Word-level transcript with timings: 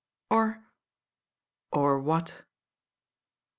"Or 0.31 0.63
what?" 1.71 2.43